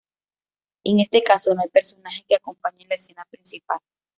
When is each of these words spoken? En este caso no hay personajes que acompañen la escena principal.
En 0.83 0.99
este 0.99 1.21
caso 1.21 1.53
no 1.53 1.61
hay 1.61 1.69
personajes 1.69 2.25
que 2.27 2.33
acompañen 2.33 2.89
la 2.89 2.95
escena 2.95 3.23
principal. 3.29 3.77